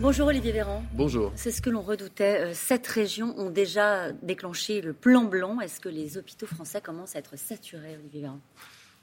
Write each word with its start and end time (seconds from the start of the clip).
Bonjour 0.00 0.28
Olivier 0.28 0.52
Véran. 0.52 0.82
Bonjour. 0.94 1.30
C'est 1.36 1.50
ce 1.50 1.60
que 1.60 1.68
l'on 1.68 1.82
redoutait. 1.82 2.40
Euh, 2.40 2.54
sept 2.54 2.86
régions 2.86 3.38
ont 3.38 3.50
déjà 3.50 4.12
déclenché 4.12 4.80
le 4.80 4.94
plan 4.94 5.24
blanc. 5.24 5.60
Est-ce 5.60 5.78
que 5.78 5.90
les 5.90 6.16
hôpitaux 6.16 6.46
français 6.46 6.80
commencent 6.80 7.16
à 7.16 7.18
être 7.18 7.36
saturés, 7.36 7.98
Olivier 8.00 8.22
Véran? 8.22 8.40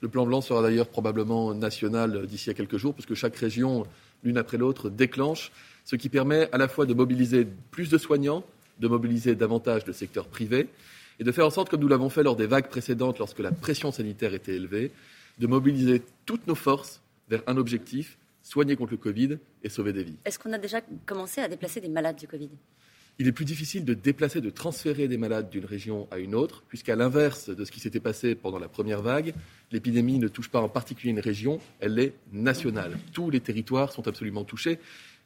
Le 0.00 0.08
plan 0.08 0.26
blanc 0.26 0.40
sera 0.40 0.60
d'ailleurs 0.60 0.88
probablement 0.88 1.54
national 1.54 2.26
d'ici 2.26 2.50
à 2.50 2.54
quelques 2.54 2.78
jours, 2.78 2.94
puisque 2.94 3.14
chaque 3.14 3.36
région, 3.36 3.86
l'une 4.24 4.38
après 4.38 4.56
l'autre, 4.56 4.90
déclenche, 4.90 5.52
ce 5.84 5.94
qui 5.94 6.08
permet 6.08 6.48
à 6.50 6.58
la 6.58 6.66
fois 6.66 6.84
de 6.84 6.94
mobiliser 6.94 7.46
plus 7.70 7.90
de 7.90 7.96
soignants, 7.96 8.42
de 8.80 8.88
mobiliser 8.88 9.36
davantage 9.36 9.86
le 9.86 9.92
secteur 9.92 10.26
privé, 10.26 10.66
et 11.20 11.24
de 11.24 11.30
faire 11.30 11.46
en 11.46 11.50
sorte, 11.50 11.68
comme 11.68 11.80
nous 11.80 11.88
l'avons 11.88 12.10
fait 12.10 12.24
lors 12.24 12.34
des 12.34 12.48
vagues 12.48 12.68
précédentes, 12.68 13.20
lorsque 13.20 13.38
la 13.38 13.52
pression 13.52 13.92
sanitaire 13.92 14.34
était 14.34 14.56
élevée, 14.56 14.90
de 15.38 15.46
mobiliser 15.46 16.02
toutes 16.26 16.48
nos 16.48 16.56
forces 16.56 17.00
vers 17.28 17.42
un 17.46 17.56
objectif, 17.56 18.18
soigner 18.48 18.76
contre 18.76 18.92
le 18.92 18.96
Covid 18.96 19.38
et 19.62 19.68
sauver 19.68 19.92
des 19.92 20.02
vies. 20.02 20.16
Est-ce 20.24 20.38
qu'on 20.38 20.52
a 20.54 20.58
déjà 20.58 20.80
commencé 21.04 21.40
à 21.42 21.48
déplacer 21.48 21.80
des 21.80 21.88
malades 21.88 22.16
du 22.16 22.26
Covid? 22.26 22.48
Il 23.18 23.26
est 23.26 23.32
plus 23.32 23.44
difficile 23.44 23.84
de 23.84 23.94
déplacer, 23.94 24.40
de 24.40 24.48
transférer 24.48 25.06
des 25.06 25.18
malades 25.18 25.50
d'une 25.50 25.64
région 25.64 26.06
à 26.10 26.18
une 26.18 26.34
autre, 26.34 26.62
puisqu'à 26.68 26.96
l'inverse 26.96 27.50
de 27.50 27.64
ce 27.64 27.72
qui 27.72 27.80
s'était 27.80 28.00
passé 28.00 28.34
pendant 28.34 28.58
la 28.58 28.68
première 28.68 29.02
vague, 29.02 29.34
l'épidémie 29.70 30.18
ne 30.18 30.28
touche 30.28 30.48
pas 30.48 30.60
en 30.60 30.68
particulier 30.68 31.10
une 31.10 31.20
région, 31.20 31.58
elle 31.80 31.98
est 31.98 32.14
nationale. 32.32 32.96
Tous 33.12 33.28
les 33.28 33.40
territoires 33.40 33.92
sont 33.92 34.06
absolument 34.06 34.44
touchés. 34.44 34.78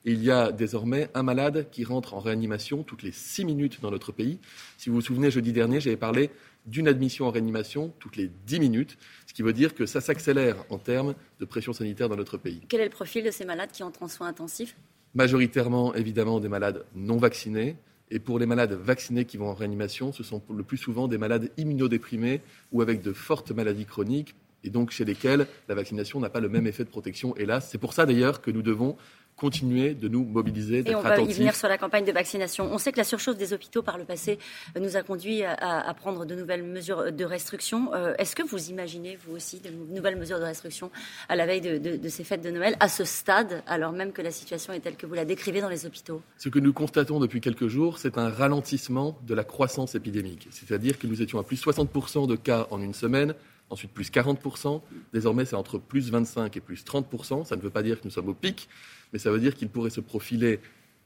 Et 0.04 0.12
il 0.12 0.24
y 0.24 0.32
a 0.32 0.50
désormais 0.50 1.08
un 1.14 1.22
malade 1.22 1.68
qui 1.70 1.84
rentre 1.84 2.14
en 2.14 2.18
réanimation 2.18 2.82
toutes 2.82 3.04
les 3.04 3.12
six 3.12 3.44
minutes 3.44 3.80
dans 3.82 3.92
notre 3.92 4.10
pays. 4.10 4.40
Si 4.76 4.88
vous 4.88 4.96
vous 4.96 5.00
souvenez, 5.00 5.30
jeudi 5.30 5.52
dernier, 5.52 5.78
j'avais 5.78 5.96
parlé 5.96 6.30
d'une 6.66 6.88
admission 6.88 7.26
en 7.26 7.30
réanimation 7.30 7.92
toutes 7.98 8.16
les 8.16 8.30
dix 8.46 8.60
minutes, 8.60 8.96
ce 9.26 9.34
qui 9.34 9.42
veut 9.42 9.52
dire 9.52 9.74
que 9.74 9.86
ça 9.86 10.00
s'accélère 10.00 10.56
en 10.70 10.78
termes 10.78 11.14
de 11.40 11.44
pression 11.44 11.72
sanitaire 11.72 12.08
dans 12.08 12.16
notre 12.16 12.36
pays. 12.36 12.60
Quel 12.68 12.80
est 12.80 12.84
le 12.84 12.90
profil 12.90 13.24
de 13.24 13.30
ces 13.30 13.44
malades 13.44 13.70
qui 13.72 13.82
entrent 13.82 14.02
en 14.02 14.08
soins 14.08 14.28
intensifs? 14.28 14.76
Majoritairement, 15.14 15.94
évidemment, 15.94 16.40
des 16.40 16.48
malades 16.48 16.84
non 16.94 17.18
vaccinés. 17.18 17.76
Et 18.10 18.18
pour 18.18 18.38
les 18.38 18.46
malades 18.46 18.72
vaccinés 18.72 19.24
qui 19.24 19.38
vont 19.38 19.48
en 19.48 19.54
réanimation, 19.54 20.12
ce 20.12 20.22
sont 20.22 20.42
le 20.54 20.62
plus 20.62 20.76
souvent 20.76 21.08
des 21.08 21.18
malades 21.18 21.50
immunodéprimés 21.56 22.42
ou 22.70 22.82
avec 22.82 23.02
de 23.02 23.12
fortes 23.12 23.52
maladies 23.52 23.86
chroniques, 23.86 24.34
et 24.64 24.70
donc 24.70 24.90
chez 24.90 25.04
lesquels 25.04 25.46
la 25.68 25.74
vaccination 25.74 26.20
n'a 26.20 26.30
pas 26.30 26.40
le 26.40 26.48
même 26.48 26.66
effet 26.66 26.84
de 26.84 26.90
protection, 26.90 27.34
hélas. 27.36 27.68
C'est 27.70 27.78
pour 27.78 27.94
ça 27.94 28.06
d'ailleurs 28.06 28.40
que 28.40 28.50
nous 28.50 28.62
devons 28.62 28.96
continuer 29.42 29.94
de 29.94 30.06
nous 30.06 30.24
mobiliser, 30.24 30.84
Et 30.86 30.94
on 30.94 31.00
va 31.00 31.20
y 31.20 31.32
venir 31.32 31.56
sur 31.56 31.66
la 31.66 31.76
campagne 31.76 32.04
de 32.04 32.12
vaccination. 32.12 32.72
On 32.72 32.78
sait 32.78 32.92
que 32.92 32.98
la 32.98 33.02
surchauffe 33.02 33.36
des 33.36 33.52
hôpitaux 33.52 33.82
par 33.82 33.98
le 33.98 34.04
passé 34.04 34.38
euh, 34.76 34.80
nous 34.80 34.96
a 34.96 35.02
conduit 35.02 35.42
à, 35.42 35.92
prendre 35.94 36.24
de 36.24 36.36
nouvelles 36.36 36.62
mesures 36.62 37.10
de 37.12 37.24
restriction. 37.24 37.92
Euh, 37.92 38.14
est-ce 38.18 38.36
que 38.36 38.44
vous 38.44 38.70
imaginez, 38.70 39.18
vous 39.26 39.34
aussi, 39.34 39.58
de 39.58 39.70
nouvelles 39.92 40.14
mesures 40.14 40.38
de 40.38 40.44
restriction 40.44 40.92
à 41.28 41.34
la 41.34 41.44
veille 41.44 41.60
de, 41.60 42.08
ces 42.08 42.22
fêtes 42.22 42.40
de 42.40 42.52
Noël, 42.52 42.76
à 42.78 42.88
ce 42.88 43.04
stade, 43.04 43.64
alors 43.66 43.90
même 43.90 44.12
que 44.12 44.22
la 44.22 44.30
situation 44.30 44.72
est 44.74 44.80
telle 44.80 44.94
que 44.94 45.06
vous 45.06 45.14
la 45.14 45.24
décrivez 45.24 45.60
dans 45.60 45.68
les 45.68 45.86
hôpitaux? 45.86 46.22
Ce 46.38 46.48
que 46.48 46.60
nous 46.60 46.72
constatons 46.72 47.18
depuis 47.18 47.40
quelques 47.40 47.66
jours, 47.66 47.98
c'est 47.98 48.18
un 48.18 48.28
ralentissement 48.28 49.18
de 49.26 49.34
la 49.34 49.42
croissance 49.42 49.96
épidémique. 49.96 50.46
C'est-à-dire 50.52 51.00
que 51.00 51.08
nous 51.08 51.20
étions 51.20 51.40
à 51.40 51.42
plus 51.42 51.60
60% 51.60 52.28
de 52.28 52.36
cas 52.36 52.68
en 52.70 52.80
une 52.80 52.94
semaine 52.94 53.34
ensuite 53.72 53.92
plus 53.92 54.10
40%. 54.10 54.80
Désormais, 55.12 55.44
c'est 55.44 55.56
entre 55.56 55.78
plus 55.78 56.10
25 56.10 56.56
et 56.56 56.60
plus 56.60 56.84
30%. 56.84 57.44
Ça 57.44 57.56
ne 57.56 57.60
veut 57.60 57.70
pas 57.70 57.82
dire 57.82 57.98
que 58.00 58.04
nous 58.04 58.10
sommes 58.10 58.28
au 58.28 58.34
pic, 58.34 58.68
mais 59.12 59.18
ça 59.18 59.30
veut 59.30 59.40
dire 59.40 59.54
qu'il 59.54 59.68
pourrait 59.68 59.90
se 59.90 60.00
profiler 60.00 60.60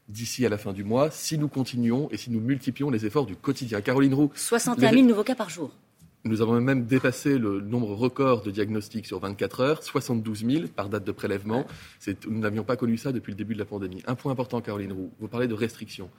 d'ici 0.08 0.46
à 0.46 0.48
la 0.48 0.58
fin 0.58 0.72
du 0.72 0.84
mois 0.84 1.10
si 1.10 1.38
nous 1.38 1.48
continuons 1.48 2.08
et 2.10 2.16
si 2.16 2.30
nous 2.30 2.40
multiplions 2.40 2.90
les 2.90 3.06
efforts 3.06 3.26
du 3.26 3.36
quotidien. 3.36 3.80
Caroline 3.80 4.14
Roux. 4.14 4.30
61 4.34 4.92
000 4.92 5.02
nouveaux 5.04 5.24
cas 5.24 5.34
par 5.34 5.50
jour. 5.50 5.72
Nous 6.24 6.42
avons 6.42 6.60
même 6.60 6.86
dépassé 6.86 7.38
le 7.38 7.60
nombre 7.60 7.94
record 7.94 8.42
de 8.42 8.50
diagnostics 8.50 9.06
sur 9.06 9.20
24 9.20 9.60
heures, 9.60 9.82
72 9.84 10.44
000 10.44 10.64
par 10.74 10.88
date 10.88 11.04
de 11.04 11.12
prélèvement. 11.12 11.66
Nous 12.28 12.40
n'avions 12.40 12.64
pas 12.64 12.76
connu 12.76 12.96
ça 12.96 13.12
depuis 13.12 13.30
le 13.30 13.36
début 13.36 13.54
de 13.54 13.60
la 13.60 13.64
pandémie. 13.64 14.02
Un 14.08 14.16
point 14.16 14.32
important, 14.32 14.60
Caroline 14.60 14.92
Roux, 14.92 15.12
vous 15.20 15.28
parlez 15.28 15.46
de 15.46 15.54
restrictions. 15.54 16.10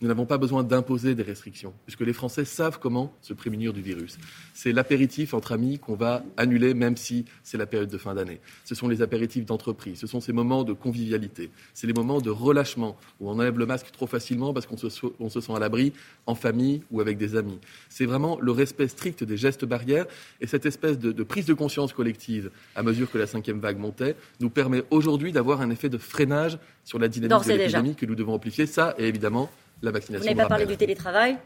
Nous 0.00 0.08
n'avons 0.08 0.24
pas 0.24 0.38
besoin 0.38 0.62
d'imposer 0.62 1.14
des 1.14 1.22
restrictions, 1.22 1.74
puisque 1.84 2.00
les 2.00 2.14
Français 2.14 2.46
savent 2.46 2.78
comment 2.78 3.12
se 3.20 3.34
prémunir 3.34 3.74
du 3.74 3.82
virus. 3.82 4.16
C'est 4.54 4.72
l'apéritif 4.72 5.34
entre 5.34 5.52
amis 5.52 5.78
qu'on 5.78 5.94
va 5.94 6.24
annuler, 6.38 6.72
même 6.72 6.96
si 6.96 7.26
c'est 7.42 7.58
la 7.58 7.66
période 7.66 7.90
de 7.90 7.98
fin 7.98 8.14
d'année. 8.14 8.40
Ce 8.64 8.74
sont 8.74 8.88
les 8.88 9.02
apéritifs 9.02 9.44
d'entreprise, 9.44 9.98
ce 9.98 10.06
sont 10.06 10.22
ces 10.22 10.32
moments 10.32 10.64
de 10.64 10.72
convivialité, 10.72 11.50
c'est 11.74 11.86
les 11.86 11.92
moments 11.92 12.22
de 12.22 12.30
relâchement, 12.30 12.96
où 13.20 13.28
on 13.28 13.32
enlève 13.32 13.58
le 13.58 13.66
masque 13.66 13.90
trop 13.92 14.06
facilement 14.06 14.54
parce 14.54 14.66
qu'on 14.66 14.78
se, 14.78 14.88
se 14.88 15.40
sent 15.40 15.52
à 15.54 15.58
l'abri 15.58 15.92
en 16.24 16.34
famille 16.34 16.82
ou 16.90 17.02
avec 17.02 17.18
des 17.18 17.36
amis. 17.36 17.58
C'est 17.90 18.06
vraiment 18.06 18.38
le 18.40 18.52
respect 18.52 18.88
strict 18.88 19.22
des 19.22 19.36
gestes 19.36 19.66
barrières 19.66 20.06
et 20.40 20.46
cette 20.46 20.64
espèce 20.64 20.98
de, 20.98 21.12
de 21.12 21.22
prise 21.22 21.44
de 21.44 21.52
conscience 21.52 21.92
collective, 21.92 22.50
à 22.74 22.82
mesure 22.82 23.10
que 23.10 23.18
la 23.18 23.26
cinquième 23.26 23.60
vague 23.60 23.78
montait, 23.78 24.16
nous 24.40 24.48
permet 24.48 24.82
aujourd'hui 24.90 25.30
d'avoir 25.30 25.60
un 25.60 25.68
effet 25.68 25.90
de 25.90 25.98
freinage 25.98 26.58
sur 26.84 26.98
la 26.98 27.08
dynamique 27.08 27.46
de 27.46 27.52
l'épidémie 27.52 27.94
que 27.94 28.06
nous 28.06 28.14
devons 28.14 28.32
amplifier. 28.32 28.64
Ça, 28.64 28.94
et 28.96 29.06
évidemment, 29.06 29.50
la 29.82 29.90
vaccination. 29.90 30.22
Vous 30.22 30.36
n'avez 30.36 30.42
pas 30.42 30.48
parlé 30.48 30.66
du 30.66 30.76
télétravail 30.76 31.38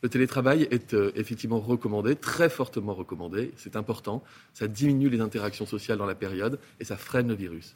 le 0.00 0.08
télétravail 0.08 0.68
est 0.70 0.94
euh, 0.94 1.10
effectivement 1.16 1.58
recommandé, 1.58 2.14
très 2.14 2.48
fortement 2.48 2.94
recommandé. 2.94 3.52
C'est 3.56 3.74
important. 3.74 4.22
Ça 4.54 4.68
diminue 4.68 5.08
les 5.08 5.20
interactions 5.20 5.66
sociales 5.66 5.98
dans 5.98 6.06
la 6.06 6.14
période 6.14 6.60
et 6.78 6.84
ça 6.84 6.96
freine 6.96 7.26
le 7.26 7.34
virus. 7.34 7.74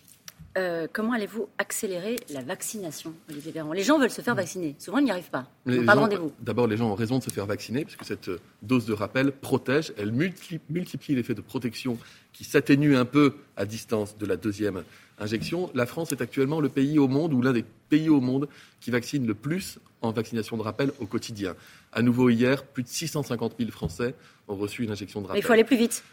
Euh, 0.58 0.86
comment 0.92 1.12
allez-vous 1.12 1.48
accélérer 1.56 2.16
la 2.28 2.42
vaccination, 2.42 3.14
Olivier 3.30 3.52
Véran? 3.52 3.72
Les 3.72 3.82
gens 3.82 3.98
veulent 3.98 4.10
se 4.10 4.20
faire 4.20 4.34
vacciner. 4.34 4.74
Souvent, 4.78 4.98
ils 4.98 5.04
n'y 5.04 5.10
arrivent 5.10 5.30
pas. 5.30 5.46
pas 5.64 5.72
de 5.94 5.98
rendez-vous. 5.98 6.32
D'abord, 6.40 6.66
les 6.66 6.76
gens 6.76 6.90
ont 6.90 6.94
raison 6.94 7.18
de 7.18 7.22
se 7.22 7.30
faire 7.30 7.46
vacciner, 7.46 7.84
puisque 7.84 8.04
cette 8.04 8.28
euh, 8.28 8.40
dose 8.60 8.84
de 8.84 8.92
rappel 8.92 9.32
protège. 9.32 9.94
Elle 9.96 10.12
multiplie 10.12 11.14
l'effet 11.14 11.34
de 11.34 11.40
protection 11.40 11.96
qui 12.32 12.44
s'atténue 12.44 12.96
un 12.96 13.06
peu 13.06 13.34
à 13.56 13.64
distance 13.64 14.18
de 14.18 14.26
la 14.26 14.36
deuxième 14.36 14.82
injection. 15.18 15.70
La 15.74 15.86
France 15.86 16.12
est 16.12 16.20
actuellement 16.20 16.60
le 16.60 16.68
pays 16.68 16.98
au 16.98 17.08
monde, 17.08 17.32
ou 17.32 17.40
l'un 17.40 17.52
des 17.52 17.64
pays 17.88 18.10
au 18.10 18.20
monde, 18.20 18.46
qui 18.80 18.90
vaccine 18.90 19.26
le 19.26 19.34
plus 19.34 19.78
en 20.02 20.12
vaccination 20.12 20.58
de 20.58 20.62
rappel 20.62 20.92
au 21.00 21.06
quotidien. 21.06 21.54
À 21.92 22.02
nouveau 22.02 22.28
hier, 22.28 22.64
plus 22.64 22.82
de 22.82 22.88
650 22.88 23.54
000 23.58 23.70
Français 23.70 24.14
ont 24.48 24.56
reçu 24.56 24.84
une 24.84 24.90
injection 24.90 25.22
de 25.22 25.28
rappel. 25.28 25.36
Mais 25.36 25.40
il 25.40 25.46
faut 25.46 25.52
aller 25.52 25.64
plus 25.64 25.78
vite. 25.78 26.04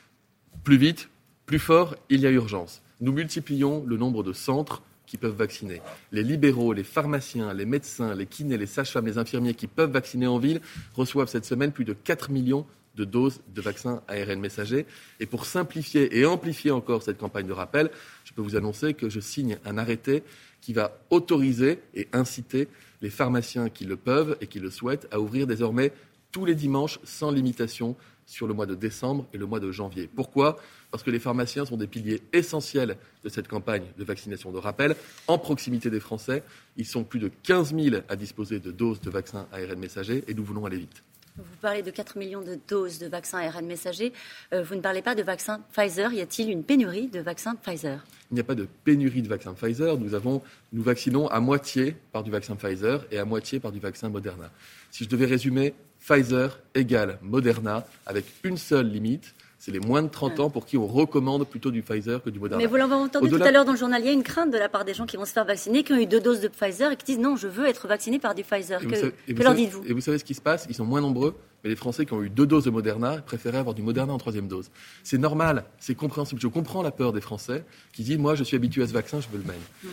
Plus 0.64 0.78
vite, 0.78 1.10
plus 1.46 1.60
fort, 1.60 1.96
il 2.10 2.22
y 2.22 2.28
a 2.28 2.30
urgence. 2.30 2.82
Nous 3.02 3.12
multiplions 3.12 3.84
le 3.86 3.98
nombre 3.98 4.24
de 4.24 4.34
centres 4.34 4.82
qui 5.06 5.18
peuvent 5.18 5.36
vacciner. 5.36 5.82
Les 6.12 6.22
libéraux, 6.22 6.74
les 6.74 6.84
pharmaciens, 6.84 7.54
les 7.54 7.66
médecins, 7.66 8.14
les 8.14 8.26
kinés, 8.26 8.58
les 8.58 8.68
sages-femmes, 8.68 9.08
les 9.08 9.18
infirmiers 9.18 9.56
qui 9.56 9.68
peuvent 9.68 9.92
vacciner 9.92 10.28
en 10.28 10.38
ville 10.38 10.62
reçoivent 10.96 11.30
cette 11.30 11.46
semaine 11.46 11.72
plus 11.72 11.86
de 11.86 11.94
4 11.94 12.30
millions 12.30 12.66
de 12.96 13.06
doses 13.06 13.40
de 13.56 13.62
vaccins 13.62 14.04
ARN 14.08 14.40
messager. 14.40 14.86
Et 15.20 15.26
pour 15.26 15.46
simplifier 15.46 16.20
et 16.20 16.26
amplifier 16.26 16.72
encore 16.72 17.02
cette 17.02 17.18
campagne 17.18 17.48
de 17.48 17.54
rappel, 17.54 17.90
je 18.26 18.34
peux 18.34 18.42
vous 18.42 18.56
annoncer 18.56 18.94
que 18.94 19.10
je 19.10 19.20
signe 19.20 19.58
un 19.66 19.78
arrêté 19.78 20.24
qui 20.62 20.74
va 20.74 21.00
autoriser 21.10 21.80
et 21.96 22.08
inciter 22.14 22.68
les 23.02 23.10
pharmaciens 23.10 23.70
qui 23.70 23.86
le 23.86 23.96
peuvent 23.96 24.38
et 24.42 24.48
qui 24.48 24.60
le 24.60 24.70
souhaitent 24.70 25.08
à 25.12 25.20
ouvrir 25.20 25.48
désormais 25.48 25.94
tous 26.32 26.46
les 26.46 26.56
dimanches 26.56 27.00
sans 27.04 27.32
limitation 27.32 27.96
sur 28.30 28.48
le 28.48 28.54
mois 28.54 28.68
de 28.68 28.76
décembre 28.76 29.26
et 29.34 29.38
le 29.38 29.46
mois 29.46 29.60
de 29.60 29.72
janvier. 29.72 30.08
Pourquoi? 30.16 30.58
Parce 30.92 31.04
que 31.04 31.10
les 31.10 31.20
pharmaciens 31.20 31.66
sont 31.66 31.78
des 31.78 31.88
piliers 31.88 32.22
essentiels 32.32 32.96
de 33.24 33.30
cette 33.30 33.48
campagne 33.48 33.86
de 33.98 34.04
vaccination 34.04 34.52
de 34.52 34.60
rappel, 34.60 34.96
en 35.28 35.40
proximité 35.40 35.90
des 35.90 36.00
Français. 36.00 36.44
Ils 36.78 36.86
sont 36.86 37.04
plus 37.04 37.20
de 37.20 37.32
15 37.44 37.76
000 37.76 37.98
à 38.08 38.16
disposer 38.16 38.60
de 38.60 38.72
doses 38.72 39.02
de 39.02 39.10
vaccins 39.10 39.48
ARN 39.52 39.80
messager 39.80 40.24
et 40.28 40.34
nous 40.34 40.44
voulons 40.44 40.66
aller 40.66 40.78
vite. 40.78 41.04
Vous 41.38 41.58
parlez 41.62 41.82
de 41.82 41.90
4 41.90 42.18
millions 42.18 42.42
de 42.42 42.60
doses 42.68 43.00
de 43.00 43.08
vaccins 43.08 43.40
ARN 43.40 43.66
messager. 43.66 44.14
Euh, 44.54 44.62
vous 44.62 44.76
ne 44.76 44.82
parlez 44.82 45.02
pas 45.02 45.16
de 45.16 45.24
vaccins 45.24 45.62
Pfizer. 45.74 46.14
Y 46.14 46.22
a-t-il 46.22 46.52
une 46.52 46.64
pénurie 46.64 47.08
de 47.08 47.22
vaccins 47.22 47.56
Pfizer? 47.56 48.04
Il 48.30 48.36
n'y 48.36 48.42
a 48.42 48.44
pas 48.44 48.56
de 48.56 48.68
pénurie 48.84 49.22
de 49.22 49.28
vaccins 49.28 49.54
Pfizer. 49.54 49.98
Nous, 49.98 50.14
avons, 50.14 50.42
nous 50.74 50.84
vaccinons 50.84 51.28
à 51.28 51.40
moitié 51.40 51.96
par 52.12 52.24
du 52.24 52.30
vaccin 52.30 52.56
Pfizer 52.56 53.06
et 53.12 53.18
à 53.18 53.26
moitié 53.26 53.60
par 53.60 53.72
du 53.72 53.80
vaccin 53.80 54.10
Moderna. 54.10 54.52
Si 54.92 55.06
je 55.06 55.10
devais 55.10 55.26
résumer, 55.26 55.74
Pfizer 56.00 56.60
égale 56.76 57.20
Moderna 57.22 57.86
avec 58.06 58.26
une 58.44 58.58
seule 58.58 58.88
limite, 58.88 59.36
c'est 59.60 59.72
les 59.72 59.80
moins 59.80 60.02
de 60.02 60.08
30 60.08 60.40
ans 60.40 60.50
pour 60.50 60.66
qui 60.66 60.78
on 60.78 60.88
recommande 60.88 61.46
plutôt 61.46 61.70
du 61.70 61.82
Pfizer 61.82 62.24
que 62.24 62.30
du 62.30 62.40
Moderna. 62.40 62.64
Mais 62.64 62.70
vous 62.70 62.78
l'avez 62.78 62.94
entendu 62.94 63.30
tout 63.30 63.44
à 63.44 63.52
l'heure 63.52 63.66
dans 63.66 63.74
le 63.74 63.78
journal, 63.78 64.02
il 64.02 64.06
y 64.06 64.10
a 64.10 64.14
une 64.14 64.24
crainte 64.24 64.52
de 64.52 64.58
la 64.58 64.70
part 64.70 64.86
des 64.86 64.94
gens 64.94 65.06
qui 65.06 65.18
vont 65.18 65.26
se 65.26 65.34
faire 65.34 65.46
vacciner, 65.46 65.84
qui 65.84 65.92
ont 65.92 65.98
eu 65.98 66.06
deux 66.06 66.22
doses 66.22 66.40
de 66.40 66.48
Pfizer 66.48 66.92
et 66.92 66.96
qui 66.96 67.06
disent 67.06 67.20
non, 67.20 67.36
je 67.36 67.48
veux 67.48 67.68
être 67.68 67.88
vacciné 67.88 68.20
par 68.20 68.34
du 68.34 68.44
Pfizer. 68.44 68.80
que, 68.80 69.44
leur 69.44 69.54
dites-vous? 69.54 69.84
Et 69.86 69.94
vous 69.94 70.02
savez 70.02 70.18
ce 70.18 70.24
qui 70.24 70.34
se 70.34 70.42
passe? 70.42 70.66
Ils 70.70 70.76
sont 70.76 70.86
moins 70.86 71.02
nombreux, 71.02 71.36
mais 71.64 71.70
les 71.70 71.76
Français 71.76 72.06
qui 72.06 72.14
ont 72.14 72.24
eu 72.24 72.30
deux 72.30 72.48
doses 72.48 72.64
de 72.64 72.70
Moderna 72.70 73.18
préféraient 73.18 73.58
avoir 73.58 73.76
du 73.76 73.82
Moderna 73.82 74.14
en 74.14 74.18
troisième 74.18 74.48
dose. 74.48 74.72
C'est 75.04 75.18
normal, 75.18 75.66
c'est 75.78 75.96
compréhensible. 75.96 76.40
Je 76.40 76.48
comprends 76.48 76.82
la 76.82 76.92
peur 76.92 77.12
des 77.12 77.22
Français 77.22 77.66
qui 77.92 78.04
disent 78.04 78.18
moi, 78.18 78.36
je 78.36 78.46
suis 78.46 78.56
habitué 78.56 78.82
à 78.84 78.88
ce 78.88 78.94
vaccin, 78.94 79.20
je 79.20 79.28
veux 79.28 79.40
le 79.40 79.48
même. 79.48 79.62
Mm. 79.84 79.88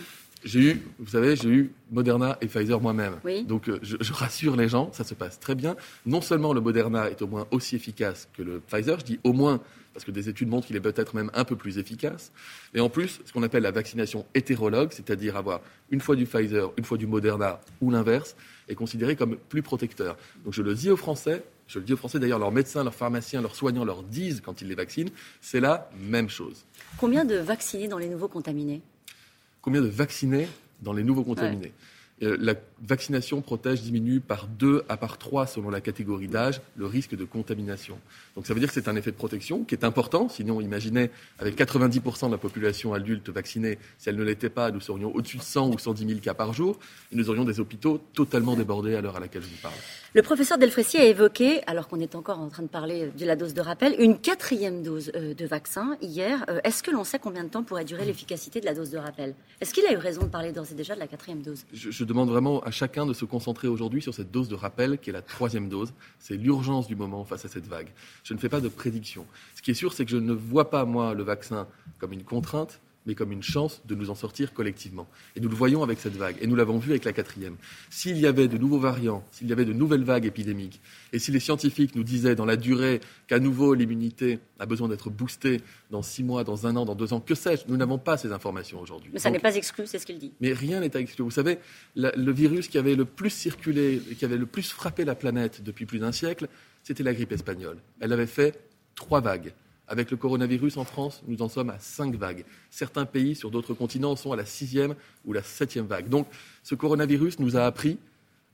J'ai 0.46 0.60
eu, 0.60 0.82
vous 1.00 1.10
savez, 1.10 1.34
j'ai 1.34 1.48
eu 1.48 1.72
Moderna 1.90 2.38
et 2.40 2.46
Pfizer 2.46 2.80
moi-même. 2.80 3.14
Donc 3.48 3.68
euh, 3.68 3.80
je, 3.82 4.12
rassure 4.12 4.54
les 4.54 4.68
gens, 4.68 4.92
ça 4.92 5.02
se 5.02 5.12
passe 5.12 5.40
très 5.40 5.56
bien. 5.56 5.74
Non 6.06 6.20
seulement 6.20 6.52
le 6.52 6.60
Moderna 6.60 7.10
est 7.10 7.20
au 7.20 7.26
moins 7.26 7.48
aussi 7.50 7.74
efficace 7.74 8.28
que 8.32 8.42
le 8.42 8.60
Pfizer, 8.60 9.00
je 9.00 9.04
dis 9.04 9.20
au 9.24 9.32
moins 9.32 9.60
parce 9.92 10.04
que 10.04 10.12
des 10.12 10.28
études 10.28 10.48
montrent 10.48 10.68
qu'il 10.68 10.76
est 10.76 10.80
peut-être 10.80 11.16
même 11.16 11.32
un 11.34 11.44
peu 11.44 11.56
plus 11.56 11.78
efficace. 11.78 12.30
Et 12.74 12.80
en 12.80 12.88
plus, 12.88 13.20
ce 13.24 13.32
qu'on 13.32 13.42
appelle 13.42 13.64
la 13.64 13.72
vaccination 13.72 14.24
hétérologue, 14.34 14.90
c'est-à-dire 14.92 15.36
avoir 15.36 15.62
une 15.90 16.00
fois 16.00 16.14
du 16.14 16.26
Pfizer, 16.26 16.70
une 16.76 16.84
fois 16.84 16.96
du 16.96 17.08
Moderna 17.08 17.60
ou 17.80 17.90
l'inverse, 17.90 18.36
est 18.68 18.76
considéré 18.76 19.16
comme 19.16 19.36
plus 19.36 19.62
protecteur. 19.62 20.16
Donc 20.44 20.54
je 20.54 20.62
le 20.62 20.74
dis 20.74 20.90
aux 20.90 20.96
Français, 20.96 21.42
je 21.66 21.80
le 21.80 21.84
dis 21.84 21.92
aux 21.92 21.96
Français 21.96 22.20
d'ailleurs, 22.20 22.38
leurs 22.38 22.52
médecins, 22.52 22.84
leurs 22.84 22.94
pharmaciens, 22.94 23.42
leurs 23.42 23.56
soignants 23.56 23.84
leur 23.84 24.04
disent 24.04 24.40
quand 24.44 24.62
ils 24.62 24.68
les 24.68 24.76
vaccinent, 24.76 25.10
c'est 25.40 25.60
la 25.60 25.90
même 25.98 26.28
chose. 26.28 26.66
Combien 26.98 27.24
de 27.24 27.34
vaccinés 27.34 27.88
dans 27.88 27.98
les 27.98 28.08
nouveaux 28.08 28.28
contaminés? 28.28 28.82
Combien 29.66 29.82
de 29.82 29.88
vaccinés 29.88 30.46
dans 30.80 30.92
les 30.92 31.02
nouveaux 31.02 31.24
contaminés 31.24 31.72
la 32.20 32.54
vaccination 32.82 33.42
protège 33.42 33.82
diminue 33.82 34.20
par 34.20 34.46
2 34.46 34.84
à 34.88 34.96
par 34.96 35.18
3 35.18 35.46
selon 35.46 35.70
la 35.70 35.80
catégorie 35.80 36.28
d'âge 36.28 36.60
le 36.76 36.86
risque 36.86 37.14
de 37.14 37.24
contamination. 37.24 37.98
Donc 38.34 38.46
ça 38.46 38.54
veut 38.54 38.60
dire 38.60 38.68
que 38.68 38.74
c'est 38.74 38.88
un 38.88 38.96
effet 38.96 39.10
de 39.10 39.16
protection 39.16 39.64
qui 39.64 39.74
est 39.74 39.84
important. 39.84 40.28
Sinon, 40.28 40.60
imaginez, 40.60 41.10
avec 41.38 41.58
90% 41.58 42.26
de 42.26 42.32
la 42.32 42.38
population 42.38 42.94
adulte 42.94 43.28
vaccinée, 43.28 43.78
si 43.98 44.08
elle 44.08 44.16
ne 44.16 44.24
l'était 44.24 44.48
pas, 44.48 44.70
nous 44.70 44.80
serions 44.80 45.14
au-dessus 45.14 45.38
de 45.38 45.42
100 45.42 45.74
ou 45.74 45.78
110 45.78 46.06
000 46.06 46.20
cas 46.20 46.34
par 46.34 46.52
jour 46.52 46.78
et 47.12 47.16
nous 47.16 47.28
aurions 47.28 47.44
des 47.44 47.60
hôpitaux 47.60 48.00
totalement 48.14 48.56
débordés 48.56 48.94
à 48.94 49.00
l'heure 49.00 49.16
à 49.16 49.20
laquelle 49.20 49.42
je 49.42 49.48
vous 49.48 49.62
parle. 49.62 49.74
Le 50.14 50.22
professeur 50.22 50.56
Delfrécy 50.56 50.96
a 50.96 51.04
évoqué, 51.04 51.60
alors 51.66 51.88
qu'on 51.88 52.00
est 52.00 52.14
encore 52.14 52.40
en 52.40 52.48
train 52.48 52.62
de 52.62 52.68
parler 52.68 53.10
de 53.18 53.26
la 53.26 53.36
dose 53.36 53.52
de 53.52 53.60
rappel, 53.60 53.94
une 53.98 54.18
quatrième 54.18 54.82
dose 54.82 55.12
euh, 55.14 55.34
de 55.34 55.44
vaccin 55.44 55.98
hier. 56.00 56.42
Euh, 56.48 56.58
est-ce 56.64 56.82
que 56.82 56.90
l'on 56.90 57.04
sait 57.04 57.18
combien 57.18 57.44
de 57.44 57.50
temps 57.50 57.62
pourrait 57.62 57.84
durer 57.84 58.06
l'efficacité 58.06 58.60
de 58.60 58.64
la 58.64 58.72
dose 58.72 58.88
de 58.88 58.96
rappel? 58.96 59.34
Est-ce 59.60 59.74
qu'il 59.74 59.84
a 59.84 59.92
eu 59.92 59.98
raison 59.98 60.22
de 60.22 60.28
parler 60.28 60.52
d'ores 60.52 60.72
et 60.72 60.74
déjà 60.74 60.94
de 60.94 61.00
la 61.00 61.06
quatrième 61.06 61.42
dose? 61.42 61.66
Je, 61.70 62.04
demande 62.06 62.30
vraiment 62.30 62.60
à 62.60 62.70
chacun 62.70 63.06
de 63.06 63.12
se 63.12 63.24
concentrer 63.24 63.68
aujourd'hui 63.68 64.00
sur 64.00 64.14
cette 64.14 64.30
dose 64.30 64.48
de 64.48 64.54
rappel 64.54 64.98
qui 64.98 65.10
est 65.10 65.12
la 65.12 65.22
troisième 65.22 65.68
dose. 65.68 65.92
C'est 66.18 66.36
l'urgence 66.36 66.86
du 66.86 66.96
moment 66.96 67.24
face 67.24 67.44
à 67.44 67.48
cette 67.48 67.66
vague. 67.66 67.88
Je 68.24 68.34
ne 68.34 68.38
fais 68.38 68.48
pas 68.48 68.60
de 68.60 68.68
prédiction. 68.68 69.26
Ce 69.54 69.62
qui 69.62 69.70
est 69.70 69.74
sûr, 69.74 69.92
c'est 69.92 70.04
que 70.04 70.10
je 70.10 70.16
ne 70.16 70.32
vois 70.32 70.70
pas, 70.70 70.84
moi, 70.84 71.14
le 71.14 71.22
vaccin 71.22 71.66
comme 71.98 72.12
une 72.12 72.24
contrainte, 72.24 72.80
mais 73.06 73.14
comme 73.14 73.32
une 73.32 73.42
chance 73.42 73.82
de 73.86 73.94
nous 73.94 74.10
en 74.10 74.14
sortir 74.14 74.52
collectivement. 74.52 75.08
Et 75.34 75.40
nous 75.40 75.48
le 75.48 75.54
voyons 75.54 75.82
avec 75.82 75.98
cette 75.98 76.16
vague, 76.16 76.36
et 76.40 76.46
nous 76.46 76.56
l'avons 76.56 76.78
vu 76.78 76.90
avec 76.90 77.04
la 77.04 77.12
quatrième. 77.12 77.56
S'il 77.90 78.18
y 78.18 78.26
avait 78.26 78.48
de 78.48 78.58
nouveaux 78.58 78.78
variants, 78.78 79.24
s'il 79.30 79.48
y 79.48 79.52
avait 79.52 79.64
de 79.64 79.72
nouvelles 79.72 80.04
vagues 80.04 80.26
épidémiques, 80.26 80.80
et 81.12 81.18
si 81.18 81.30
les 81.30 81.40
scientifiques 81.40 81.94
nous 81.94 82.04
disaient 82.04 82.34
dans 82.34 82.44
la 82.44 82.56
durée 82.56 83.00
qu'à 83.26 83.38
nouveau 83.38 83.74
l'immunité 83.74 84.40
a 84.58 84.66
besoin 84.66 84.88
d'être 84.88 85.10
boostée 85.10 85.60
dans 85.90 86.02
six 86.02 86.24
mois, 86.24 86.44
dans 86.44 86.66
un 86.66 86.76
an, 86.76 86.84
dans 86.84 86.94
deux 86.94 87.12
ans, 87.12 87.20
que 87.20 87.34
sais-je, 87.34 87.64
nous 87.68 87.76
n'avons 87.76 87.98
pas 87.98 88.16
ces 88.16 88.32
informations 88.32 88.80
aujourd'hui. 88.80 89.10
Mais 89.12 89.18
ça 89.18 89.30
n'est 89.30 89.38
pas 89.38 89.54
exclu, 89.56 89.86
c'est 89.86 89.98
ce 89.98 90.06
qu'il 90.06 90.18
dit. 90.18 90.32
Mais 90.40 90.52
rien 90.52 90.80
n'est 90.80 90.90
exclu. 90.94 91.22
Vous 91.22 91.30
savez, 91.30 91.58
le 91.94 92.32
virus 92.32 92.68
qui 92.68 92.78
avait 92.78 92.94
le 92.94 93.04
plus 93.04 93.30
circulé, 93.30 94.00
qui 94.18 94.24
avait 94.24 94.36
le 94.36 94.46
plus 94.46 94.70
frappé 94.70 95.04
la 95.04 95.14
planète 95.14 95.62
depuis 95.62 95.86
plus 95.86 95.98
d'un 95.98 96.12
siècle, 96.12 96.48
c'était 96.82 97.02
la 97.02 97.14
grippe 97.14 97.32
espagnole. 97.32 97.78
Elle 98.00 98.12
avait 98.12 98.26
fait 98.26 98.58
trois 98.94 99.20
vagues. 99.20 99.52
Avec 99.88 100.10
le 100.10 100.16
coronavirus 100.16 100.78
en 100.78 100.84
France, 100.84 101.22
nous 101.28 101.42
en 101.42 101.48
sommes 101.48 101.70
à 101.70 101.78
cinq 101.78 102.16
vagues. 102.16 102.44
Certains 102.70 103.06
pays 103.06 103.34
sur 103.34 103.50
d'autres 103.50 103.74
continents 103.74 104.16
sont 104.16 104.32
à 104.32 104.36
la 104.36 104.44
sixième 104.44 104.94
ou 105.24 105.32
la 105.32 105.42
septième 105.42 105.86
vague. 105.86 106.08
Donc 106.08 106.26
ce 106.62 106.74
coronavirus 106.74 107.38
nous 107.38 107.56
a 107.56 107.64
appris 107.64 107.98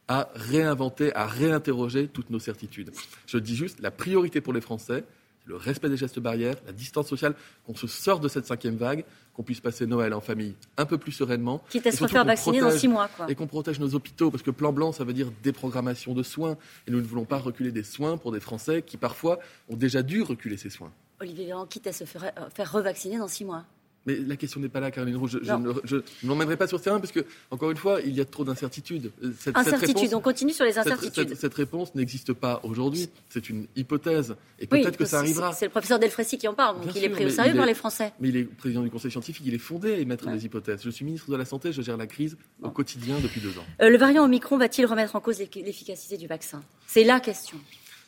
à 0.08 0.29
réinventer, 0.34 1.14
à 1.14 1.26
réinterroger 1.26 2.08
toutes 2.08 2.29
nos 2.29 2.38
certitudes. 2.38 2.90
Je 3.26 3.38
dis 3.38 3.56
juste, 3.56 3.81
la 3.81 3.90
priorité 3.90 4.40
pour 4.40 4.52
les 4.52 4.61
Français, 4.61 5.05
c'est 5.44 5.50
le 5.50 5.56
respect 5.56 5.88
des 5.88 5.96
gestes 5.96 6.20
barrières, 6.20 6.56
la 6.67 6.73
distance 6.73 7.08
sociale, 7.08 7.34
qu'on 7.67 7.75
se 7.75 7.87
sorte 7.87 8.23
de 8.23 8.29
cette 8.29 8.46
cinquième 8.46 8.76
vague, 8.76 9.05
qu'on 9.34 9.43
puisse 9.43 9.61
passer 9.61 9.87
Noël 9.87 10.12
en 10.14 10.20
famille 10.20 10.55
un 10.76 10.87
peu 10.87 10.99
plus 10.99 11.12
sereinement. 11.12 11.64
Quitte 11.69 11.87
à 11.87 11.93
se 11.93 12.06
faire 12.06 12.25
vacciner 12.25 12.61
dans 12.61 12.70
six 12.70 12.88
mois. 12.88 13.08
Quoi. 13.08 13.31
Et 13.31 13.34
qu'on 13.34 13.46
protège 13.46 13.81
nos 13.81 13.94
hôpitaux, 13.94 14.31
parce 14.31 14.43
que 14.43 14.50
plan 14.50 14.73
blanc, 14.73 14.93
ça 14.93 15.05
veut 15.05 15.12
dire 15.12 15.32
déprogrammation 15.43 16.14
de 16.14 16.23
soins. 16.23 16.56
Et 16.87 16.90
nous 16.90 17.00
ne 17.00 17.06
voulons 17.06 17.25
pas 17.25 17.38
reculer 17.38 17.73
des 17.73 17.82
soins 17.82 18.19
pour 18.19 18.32
des 18.32 18.40
Français 18.40 18.82
qui, 18.82 18.96
parfois, 18.96 19.38
ont 19.69 19.76
déjà 19.76 20.02
dû 20.02 20.23
reculer 20.23 20.56
ces 20.56 20.70
soins. 20.70 20.93
Olivier 21.23 21.47
Véran, 21.47 21.67
quitte 21.67 21.87
à 21.87 21.93
se 21.93 22.05
faire, 22.05 22.25
euh, 22.25 22.51
faire 22.51 22.71
revacciner 22.71 23.19
dans 23.19 23.29
six 23.29 23.45
mois 23.45 23.65
mais 24.07 24.17
la 24.17 24.37
question 24.37 24.61
n'est 24.61 24.69
pas 24.69 24.81
là, 24.81 24.91
Caroline 24.91 25.17
Roux. 25.17 25.29
Je, 25.29 25.39
ne 25.39 26.03
m'emmènerai 26.25 26.57
pas 26.57 26.67
sur 26.67 26.79
ce 26.79 26.85
terrain 26.85 26.99
parce 26.99 27.13
que, 27.13 27.25
encore 27.51 27.71
une 27.71 27.77
fois, 27.77 28.01
il 28.01 28.15
y 28.15 28.21
a 28.21 28.25
trop 28.25 28.45
d'incertitudes. 28.45 29.13
Euh, 29.23 29.33
incertitudes, 29.55 30.15
on 30.15 30.21
continue 30.21 30.53
sur 30.53 30.65
les 30.65 30.77
incertitudes. 30.79 31.37
Cette, 31.37 31.55
réponse 31.55 31.95
n'existe 31.95 32.33
pas 32.33 32.61
aujourd'hui. 32.65 33.09
C'est 33.29 33.49
une 33.49 33.67
hypothèse. 33.77 34.35
Et 34.59 34.67
peut-être 34.67 34.97
que 34.97 35.05
ça 35.05 35.19
arrivera. 35.19 35.53
C'est 35.53 35.67
le 35.67 35.71
professeur 35.71 35.99
Delfrécy 35.99 36.39
qui 36.39 36.49
en 36.49 36.55
parle, 36.55 36.81
donc 36.81 36.95
il 36.97 37.05
est 37.05 37.09
pris 37.09 37.27
au 37.27 37.31
sérieux 37.31 37.55
par 37.55 37.67
les 37.67 37.75
Français. 37.75 38.13
Mais 38.21 38.29
il 38.31 38.37
est 38.37 38.45
président 38.45 38.83
du 38.83 38.91
Conseil 38.91 39.11
scientifique, 39.11 39.45
il 39.47 39.55
est 39.55 39.59
fondé 39.59 39.93
à 39.93 39.97
émettre 39.99 40.29
des 40.29 40.45
hypothèses. 40.45 40.81
Je 40.83 40.91
suis 40.91 41.05
ministre 41.05 41.31
de 41.31 41.37
la 41.37 41.45
Santé, 41.45 41.73
je 41.73 41.83
gère 41.83 41.97
la 41.97 42.07
crise 42.07 42.37
au 42.63 42.71
quotidien 42.71 43.21
depuis 43.23 43.41
deux 43.41 43.57
ans. 43.59 43.65
Euh, 43.81 43.89
le 43.89 43.99
variant 43.99 44.25
Omicron 44.25 44.59
va-t-il 44.59 44.87
remettre 44.87 45.15
en 45.15 45.21
cause 45.21 45.39
l'efficacité 45.39 46.17
du 46.17 46.27
vaccin? 46.27 46.63
C'est 46.87 47.05
la 47.05 47.21
question. 47.21 47.59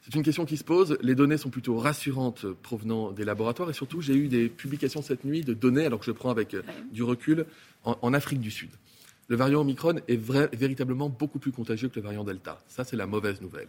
C'est 0.04 0.16
une 0.16 0.22
question 0.22 0.44
qui 0.44 0.58
se 0.58 0.64
pose. 0.64 0.98
Les 1.00 1.14
données 1.14 1.38
sont 1.38 1.48
plutôt 1.48 1.78
rassurantes 1.78 2.44
provenant 2.46 3.10
des 3.10 3.24
laboratoires 3.24 3.70
et 3.70 3.72
surtout, 3.72 4.02
j'ai 4.02 4.14
eu 4.14 4.28
des 4.28 4.50
publications 4.50 5.00
cette 5.00 5.24
nuit 5.24 5.40
de 5.40 5.54
données, 5.54 5.86
alors 5.86 5.98
que 5.98 6.04
je 6.04 6.12
prends 6.12 6.28
avec 6.28 6.52
euh, 6.52 6.62
du 6.92 7.02
recul, 7.02 7.46
en, 7.84 8.12
Afrique 8.12 8.40
du 8.40 8.50
Sud. 8.50 8.68
Le 9.28 9.36
variant 9.36 9.62
Omicron 9.62 9.96
est, 10.06 10.16
véritablement 10.16 11.08
beaucoup 11.08 11.38
plus 11.38 11.52
contagieux 11.52 11.88
que 11.88 11.96
le 11.96 12.02
variant 12.02 12.22
Delta. 12.22 12.60
Ça, 12.68 12.84
c'est 12.84 12.96
la 12.96 13.06
mauvaise 13.06 13.40
nouvelle. 13.40 13.68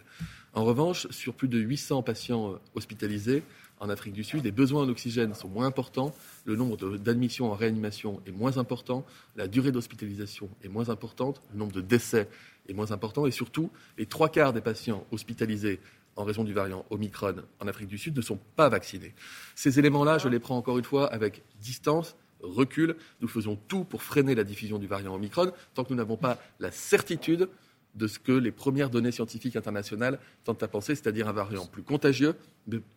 En 0.53 0.65
revanche, 0.65 1.07
sur 1.09 1.33
plus 1.33 1.47
de 1.47 1.57
800 1.57 2.03
patients 2.03 2.51
euh, 2.51 2.57
hospitalisés 2.75 3.41
en 3.79 3.87
Afrique 3.89 4.13
du 4.13 4.25
Sud, 4.25 4.43
les 4.43 4.51
besoins 4.51 4.83
en 4.83 4.89
oxygène 4.89 5.33
sont 5.33 5.47
moins 5.47 5.65
importants, 5.65 6.13
le 6.43 6.57
nombre 6.57 6.97
d'admissions 6.97 7.49
en 7.49 7.55
réanimation 7.55 8.21
est 8.25 8.31
moins 8.31 8.57
important, 8.57 9.05
la 9.37 9.47
durée 9.47 9.71
d'hospitalisation 9.71 10.49
est 10.63 10.69
moins 10.69 10.89
importante, 10.89 11.41
le 11.53 11.59
nombre 11.59 11.73
de 11.73 11.81
décès 11.81 12.27
est 12.67 12.73
moins 12.73 12.91
important 12.91 13.25
et 13.25 13.31
surtout, 13.31 13.69
les 13.97 14.05
trois 14.05 14.29
quarts 14.29 14.53
des 14.53 14.61
patients 14.61 15.05
hospitalisés 15.11 15.79
en 16.15 16.23
raison 16.23 16.43
du 16.43 16.53
variant 16.53 16.85
Omicron 16.89 17.35
en 17.59 17.67
Afrique 17.67 17.87
du 17.87 17.97
Sud 17.97 18.15
ne 18.15 18.21
sont 18.21 18.39
pas 18.55 18.69
vaccinés. 18.69 19.13
Ces 19.55 19.79
éléments-là, 19.79 20.17
je 20.17 20.27
les 20.27 20.39
prends 20.39 20.57
encore 20.57 20.77
une 20.77 20.85
fois 20.85 21.11
avec 21.11 21.43
distance, 21.59 22.15
recul. 22.41 22.95
Nous 23.21 23.27
faisons 23.27 23.57
tout 23.67 23.83
pour 23.83 24.03
freiner 24.03 24.35
la 24.35 24.43
diffusion 24.43 24.79
du 24.79 24.87
variant 24.87 25.15
Omicron 25.15 25.51
tant 25.73 25.83
que 25.83 25.89
nous 25.89 25.97
n'avons 25.97 26.17
pas 26.17 26.37
la 26.59 26.71
certitude 26.71 27.49
de 27.95 28.07
ce 28.07 28.19
que 28.19 28.31
les 28.31 28.51
premières 28.51 28.89
données 28.89 29.11
scientifiques 29.11 29.55
internationales 29.55 30.19
tentent 30.43 30.63
à 30.63 30.67
penser, 30.67 30.95
c'est-à-dire 30.95 31.29
un 31.29 31.33
variant 31.33 31.65
plus 31.65 31.83
contagieux, 31.83 32.35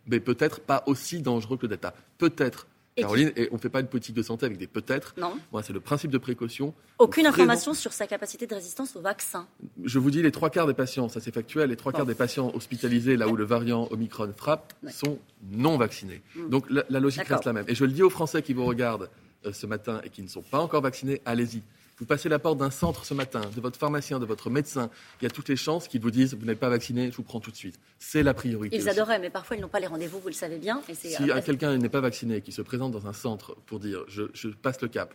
mais, 0.07 0.19
peut-être 0.19 0.59
pas 0.59 0.83
aussi 0.87 1.21
dangereux 1.21 1.57
que 1.57 1.63
le 1.63 1.69
Delta. 1.69 1.93
Peut-être 2.17 2.67
Caroline, 2.95 3.31
et 3.35 3.47
on 3.51 3.55
ne 3.55 3.59
fait 3.59 3.69
pas 3.69 3.79
une 3.79 3.87
politique 3.87 4.15
de 4.15 4.21
santé 4.23 4.45
avec 4.45 4.57
des 4.57 4.67
peut-être. 4.67 5.13
Non. 5.17 5.33
c'est 5.63 5.73
le 5.73 5.79
principe 5.79 6.11
de 6.11 6.17
précaution. 6.17 6.73
Aucune 6.97 7.25
information 7.25 7.73
sur 7.73 7.93
sa 7.93 8.07
capacité 8.07 8.47
de 8.47 8.55
résistance 8.55 8.95
au 8.95 9.01
vaccin. 9.01 9.47
Je 9.83 9.99
vous 9.99 10.11
dis, 10.11 10.21
les 10.21 10.31
trois 10.31 10.49
quarts 10.49 10.67
des 10.67 10.73
patients, 10.73 11.09
ça 11.09 11.19
c'est 11.19 11.33
factuel, 11.33 11.69
les 11.69 11.75
trois 11.75 11.91
quarts 11.91 12.05
des 12.05 12.15
patients 12.15 12.51
hospitalisés 12.53 13.17
là 13.17 13.27
où 13.27 13.35
le 13.35 13.45
variant 13.45 13.87
Omicron 13.91 14.33
frappe 14.35 14.73
sont 14.89 15.19
non 15.51 15.77
vaccinés. 15.77 16.21
Hmm. 16.35 16.49
Donc 16.49 16.65
la, 16.69 16.99
logique 16.99 17.27
reste 17.27 17.45
la 17.45 17.53
même. 17.53 17.65
Et 17.67 17.75
je 17.75 17.85
le 17.85 17.91
dis 17.91 18.03
aux 18.03 18.09
Français 18.09 18.41
qui 18.41 18.53
vous 18.53 18.65
regardent 18.65 19.09
euh, 19.45 19.53
ce 19.53 19.65
matin 19.65 20.01
et 20.03 20.09
qui 20.09 20.21
ne 20.21 20.27
sont 20.27 20.41
pas 20.41 20.59
encore 20.59 20.81
vaccinés, 20.81 21.21
allez-y. 21.25 21.61
Vous 21.99 22.05
passez 22.05 22.29
la 22.29 22.39
porte 22.39 22.57
d'un 22.57 22.71
centre 22.71 23.03
ce 23.03 23.13
matin, 23.13 23.41
de 23.53 23.59
votre 23.59 23.77
pharmacien, 23.77 24.19
de 24.19 24.25
votre 24.25 24.49
médecin, 24.49 24.89
il 25.19 25.25
y 25.25 25.27
a 25.27 25.29
toutes 25.29 25.49
les 25.49 25.57
chances 25.57 25.89
qu'ils 25.89 25.99
vous 25.99 26.11
disent 26.11 26.33
vous 26.33 26.45
n'êtes 26.45 26.59
pas 26.59 26.69
vacciné, 26.69 27.11
je 27.11 27.17
vous 27.17 27.23
prends 27.23 27.41
tout 27.41 27.51
de 27.51 27.57
suite. 27.57 27.77
C'est 27.99 28.23
la 28.23 28.33
priorité. 28.33 28.77
Ils 28.77 28.87
adoreraient, 28.87 29.19
mais 29.19 29.29
parfois 29.29 29.57
ils 29.57 29.59
n'ont 29.59 29.67
pas 29.67 29.81
les 29.81 29.87
rendez-vous, 29.87 30.19
vous 30.19 30.29
le 30.29 30.33
savez 30.33 30.57
bien. 30.57 30.81
si 30.93 31.15
quelqu'un 31.45 31.77
n'est 31.77 31.89
pas 31.89 31.99
vacciné 31.99 32.39
qui 32.41 32.53
se 32.53 32.61
présente 32.61 32.93
dans 32.93 33.07
un 33.07 33.13
centre 33.13 33.55
pour 33.65 33.79
dire 33.79 34.05
je, 34.07 34.47
passe 34.47 34.81
le 34.81 34.87
cap, 34.87 35.13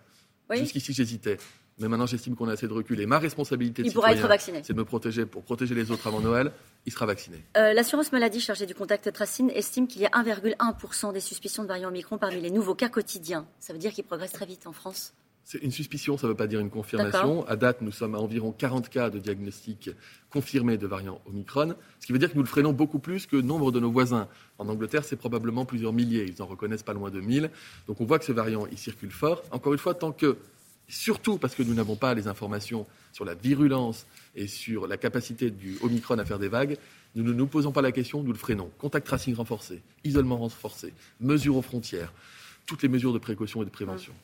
jusqu'ici 0.50 0.92
j'hésitais, 0.92 1.38
mais 1.78 1.88
maintenant 1.88 2.04
j'estime 2.04 2.36
qu'on 2.36 2.48
a 2.48 2.52
assez 2.52 2.68
de 2.68 2.72
recul 2.74 3.00
et 3.00 3.06
ma 3.06 3.18
responsabilité 3.18 3.82
de 3.82 3.88
c'est 3.88 4.72
de 4.72 4.74
me 4.74 4.84
protéger 4.84 5.24
pour 5.24 5.42
protéger 5.42 5.74
les 5.74 5.90
autres 5.90 6.06
avant 6.06 6.20
Noël, 6.20 6.52
il 6.84 6.92
sera 6.92 7.06
vacciné. 7.06 7.42
Euh, 7.56 7.72
l'assurance 7.72 8.12
maladie 8.12 8.40
chargée 8.40 8.66
du 8.66 8.74
contact 8.74 9.10
tracing 9.10 9.50
estime 9.54 9.88
qu'il 9.88 10.02
y 10.02 10.06
a 10.06 10.10
1,1% 10.10 11.14
des 11.14 11.20
suspicions 11.20 11.62
de 11.62 11.68
variant 11.68 11.88
Omicron 11.88 12.18
parmi 12.18 12.42
les 12.42 12.50
nouveaux 12.50 12.74
cas 12.74 12.90
quotidiens. 12.90 13.46
Ça 13.58 13.72
veut 13.72 13.78
dire 13.78 13.92
qu'ils 13.92 14.04
progressent 14.04 14.32
très 14.32 14.46
vite 14.46 14.66
en 14.66 14.72
France 14.72 15.14
c'est 15.44 15.58
une 15.58 15.70
suspicion, 15.70 16.16
ça 16.16 16.26
ne 16.26 16.32
veut 16.32 16.36
pas 16.36 16.46
dire 16.46 16.60
une 16.60 16.70
confirmation. 16.70 17.46
À 17.46 17.56
date, 17.56 17.82
nous 17.82 17.92
sommes 17.92 18.14
à 18.14 18.18
environ 18.18 18.50
40 18.50 18.88
cas 18.88 19.10
de 19.10 19.18
diagnostic 19.18 19.90
confirmés 20.30 20.78
de 20.78 20.86
variant 20.86 21.20
Omicron, 21.26 21.74
ce 22.00 22.06
qui 22.06 22.12
veut 22.12 22.18
dire 22.18 22.30
que 22.30 22.36
nous 22.36 22.42
le 22.42 22.48
freinons 22.48 22.72
beaucoup 22.72 22.98
plus 22.98 23.26
que 23.26 23.36
nombre 23.36 23.70
de 23.70 23.78
nos 23.78 23.90
voisins. 23.90 24.26
En 24.58 24.68
Angleterre, 24.68 25.04
c'est 25.04 25.16
probablement 25.16 25.66
plusieurs 25.66 25.92
milliers. 25.92 26.26
Ils 26.26 26.42
en 26.42 26.46
reconnaissent 26.46 26.82
pas 26.82 26.94
loin 26.94 27.10
de 27.10 27.20
1000. 27.20 27.50
Donc 27.86 28.00
on 28.00 28.06
voit 28.06 28.18
que 28.18 28.24
ce 28.24 28.32
variant, 28.32 28.66
il 28.66 28.78
circule 28.78 29.10
fort. 29.10 29.42
Encore 29.50 29.74
une 29.74 29.78
fois, 29.78 29.94
tant 29.94 30.12
que, 30.12 30.38
surtout 30.88 31.36
parce 31.36 31.54
que 31.54 31.62
nous 31.62 31.74
n'avons 31.74 31.96
pas 31.96 32.14
les 32.14 32.26
informations 32.26 32.86
sur 33.12 33.26
la 33.26 33.34
virulence 33.34 34.06
et 34.34 34.46
sur 34.46 34.86
la 34.86 34.96
capacité 34.96 35.50
du 35.50 35.76
Omicron 35.82 36.18
à 36.18 36.24
faire 36.24 36.38
des 36.38 36.48
vagues, 36.48 36.78
nous 37.14 37.22
ne 37.22 37.32
nous 37.32 37.46
posons 37.46 37.70
pas 37.70 37.82
la 37.82 37.92
question, 37.92 38.22
nous 38.22 38.32
le 38.32 38.38
freinons. 38.38 38.70
Contact 38.78 39.06
tracing 39.06 39.34
renforcé, 39.34 39.82
isolement 40.04 40.38
renforcé, 40.38 40.94
mesures 41.20 41.56
aux 41.56 41.62
frontières, 41.62 42.12
toutes 42.66 42.82
les 42.82 42.88
mesures 42.88 43.12
de 43.12 43.18
précaution 43.18 43.62
et 43.62 43.66
de 43.66 43.70
prévention. 43.70 44.14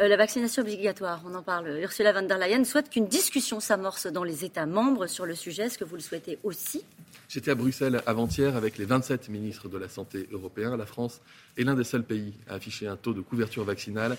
Euh, 0.00 0.08
la 0.08 0.16
vaccination 0.16 0.62
obligatoire, 0.62 1.22
on 1.26 1.34
en 1.34 1.42
parle. 1.42 1.78
Ursula 1.82 2.12
von 2.12 2.26
der 2.26 2.38
Leyen 2.38 2.64
souhaite 2.64 2.90
qu'une 2.90 3.08
discussion 3.08 3.60
s'amorce 3.60 4.06
dans 4.06 4.24
les 4.24 4.44
États 4.44 4.66
membres 4.66 5.06
sur 5.06 5.26
le 5.26 5.34
sujet. 5.34 5.64
Est-ce 5.64 5.78
que 5.78 5.84
vous 5.84 5.96
le 5.96 6.02
souhaitez 6.02 6.38
aussi? 6.42 6.84
J'étais 7.28 7.50
à 7.50 7.54
Bruxelles 7.54 8.02
avant-hier 8.06 8.56
avec 8.56 8.78
les 8.78 8.84
27 8.84 9.28
ministres 9.28 9.68
de 9.68 9.78
la 9.78 9.88
Santé 9.88 10.28
européens. 10.32 10.76
La 10.76 10.86
France 10.86 11.20
est 11.56 11.64
l'un 11.64 11.74
des 11.74 11.84
seuls 11.84 12.04
pays 12.04 12.34
à 12.48 12.54
afficher 12.54 12.86
un 12.86 12.96
taux 12.96 13.14
de 13.14 13.20
couverture 13.20 13.64
vaccinale 13.64 14.16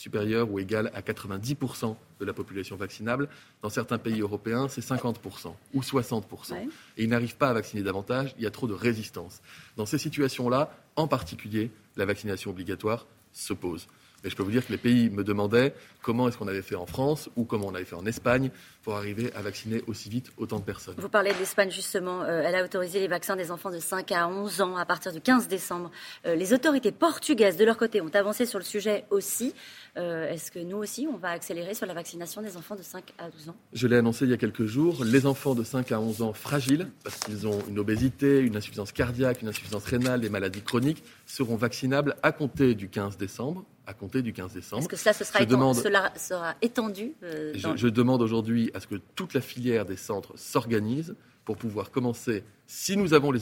supérieur 0.00 0.50
ou 0.50 0.58
égal 0.58 0.90
à 0.94 1.02
90% 1.02 1.94
de 2.20 2.24
la 2.24 2.32
population 2.32 2.76
vaccinable. 2.76 3.28
Dans 3.62 3.68
certains 3.68 3.98
pays 3.98 4.20
européens, 4.20 4.68
c'est 4.68 4.80
50% 4.80 5.54
ou 5.74 5.80
60%. 5.80 6.54
Et 6.96 7.04
ils 7.04 7.08
n'arrivent 7.08 7.36
pas 7.36 7.50
à 7.50 7.52
vacciner 7.52 7.82
davantage, 7.82 8.34
il 8.38 8.44
y 8.44 8.46
a 8.46 8.50
trop 8.50 8.66
de 8.66 8.72
résistance. 8.72 9.42
Dans 9.76 9.86
ces 9.86 9.98
situations-là, 9.98 10.74
en 10.96 11.06
particulier, 11.06 11.70
la 11.96 12.06
vaccination 12.06 12.50
obligatoire 12.50 13.06
se 13.32 13.52
pose. 13.52 13.86
Mais 14.22 14.30
je 14.30 14.36
peux 14.36 14.42
vous 14.42 14.50
dire 14.50 14.66
que 14.66 14.72
les 14.72 14.78
pays 14.78 15.10
me 15.10 15.24
demandaient 15.24 15.74
comment 16.02 16.28
est-ce 16.28 16.38
qu'on 16.38 16.48
avait 16.48 16.62
fait 16.62 16.74
en 16.74 16.86
France 16.86 17.28
ou 17.36 17.44
comment 17.44 17.66
on 17.66 17.74
avait 17.74 17.84
fait 17.84 17.96
en 17.96 18.06
Espagne 18.06 18.50
pour 18.82 18.96
arriver 18.96 19.32
à 19.34 19.42
vacciner 19.42 19.82
aussi 19.86 20.08
vite 20.08 20.32
autant 20.36 20.58
de 20.58 20.64
personnes. 20.64 20.94
Vous 20.98 21.08
parlez 21.08 21.32
de 21.32 21.38
l'Espagne 21.38 21.70
justement. 21.70 22.22
Euh, 22.22 22.42
elle 22.44 22.54
a 22.54 22.64
autorisé 22.64 23.00
les 23.00 23.08
vaccins 23.08 23.36
des 23.36 23.50
enfants 23.50 23.70
de 23.70 23.78
5 23.78 24.10
à 24.12 24.28
11 24.28 24.60
ans 24.62 24.76
à 24.76 24.84
partir 24.84 25.12
du 25.12 25.20
15 25.20 25.48
décembre. 25.48 25.90
Euh, 26.26 26.34
les 26.34 26.52
autorités 26.52 26.92
portugaises, 26.92 27.56
de 27.56 27.64
leur 27.64 27.76
côté, 27.76 28.00
ont 28.00 28.10
avancé 28.14 28.46
sur 28.46 28.58
le 28.58 28.64
sujet 28.64 29.04
aussi. 29.10 29.54
Euh, 29.96 30.30
est-ce 30.30 30.50
que 30.50 30.58
nous 30.58 30.78
aussi, 30.78 31.06
on 31.12 31.16
va 31.16 31.30
accélérer 31.30 31.74
sur 31.74 31.86
la 31.86 31.94
vaccination 31.94 32.42
des 32.42 32.56
enfants 32.56 32.76
de 32.76 32.82
5 32.82 33.12
à 33.18 33.28
12 33.28 33.50
ans? 33.50 33.56
Je 33.72 33.86
l'ai 33.86 33.96
annoncé 33.96 34.24
il 34.24 34.30
y 34.30 34.34
a 34.34 34.38
quelques 34.38 34.66
jours. 34.66 35.04
Les 35.04 35.26
enfants 35.26 35.54
de 35.54 35.64
5 35.64 35.92
à 35.92 36.00
11 36.00 36.22
ans 36.22 36.32
fragiles, 36.32 36.88
parce 37.04 37.18
qu'ils 37.20 37.46
ont 37.46 37.58
une 37.68 37.78
obésité, 37.78 38.38
une 38.38 38.56
insuffisance 38.56 38.92
cardiaque, 38.92 39.42
une 39.42 39.48
insuffisance 39.48 39.84
rénale, 39.84 40.20
des 40.20 40.30
maladies 40.30 40.62
chroniques, 40.62 41.02
seront 41.26 41.56
vaccinables 41.56 42.16
à 42.22 42.32
compter 42.32 42.74
du 42.74 42.88
15 42.88 43.18
décembre 43.18 43.64
à 43.90 43.92
compter 43.92 44.22
du 44.22 44.32
15 44.32 44.54
décembre. 44.54 44.82
Est-ce 44.82 44.88
que 44.88 44.96
cela, 44.96 45.12
sera, 45.12 45.44
demande, 45.44 45.74
cela 45.74 46.12
sera 46.16 46.54
étendu 46.62 47.12
euh, 47.24 47.52
je, 47.54 47.88
demande 47.88 48.22
aujourd'hui 48.22 48.70
à 48.72 48.78
ce 48.80 48.86
que 48.86 48.94
toute 49.16 49.34
la 49.34 49.40
filière 49.40 49.84
des 49.84 49.96
centres 49.96 50.38
s'organise 50.38 51.16
pour 51.44 51.56
pouvoir 51.56 51.90
commencer, 51.90 52.44
si 52.68 52.96
nous 52.96 53.14
avons 53.14 53.32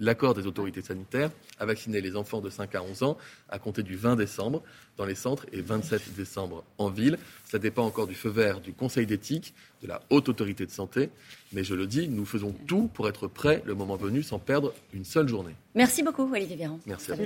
l'accord 0.00 0.32
des 0.34 0.46
autorités 0.46 0.80
sanitaires, 0.80 1.30
à 1.58 1.66
vacciner 1.66 2.00
les 2.00 2.16
enfants 2.16 2.40
de 2.40 2.48
5 2.48 2.74
à 2.74 2.82
11 2.82 3.02
ans 3.02 3.18
à 3.50 3.58
compter 3.58 3.82
du 3.82 3.96
20 3.96 4.16
décembre 4.16 4.62
dans 4.96 5.04
les 5.04 5.14
centres 5.14 5.44
et 5.52 5.60
27 5.60 6.14
décembre 6.14 6.64
en 6.78 6.88
ville. 6.88 7.18
Ça 7.44 7.58
dépend 7.58 7.84
encore 7.84 8.06
du 8.06 8.14
feu 8.14 8.30
vert 8.30 8.60
du 8.60 8.72
Conseil 8.72 9.04
d'éthique, 9.04 9.52
de 9.82 9.88
la 9.88 10.00
haute 10.08 10.30
autorité 10.30 10.64
de 10.64 10.70
santé. 10.70 11.10
Mais 11.52 11.64
je 11.64 11.74
le 11.74 11.86
dis, 11.86 12.08
nous 12.08 12.24
faisons 12.24 12.54
tout 12.66 12.88
pour 12.94 13.08
être 13.08 13.26
prêts 13.26 13.62
le 13.66 13.74
moment 13.74 13.96
venu 13.96 14.22
sans 14.22 14.38
perdre 14.38 14.72
une 14.94 15.04
seule 15.04 15.28
journée. 15.28 15.54
Merci 15.74 16.02
beaucoup, 16.02 16.32
Olivier 16.32 16.56
Véran. 16.56 16.80
Merci 16.86 17.12
à 17.12 17.16
vous. 17.16 17.24